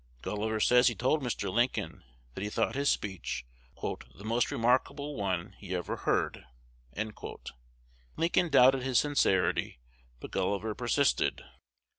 [0.23, 1.53] Gulliver says he told Mr.
[1.53, 2.03] Lincoln
[2.33, 3.45] that he thought his speech
[3.83, 6.43] "the most remarkable one he ever heard."
[8.17, 9.77] Lincoln doubted his sincerity;
[10.19, 11.43] but Gulliver persisted.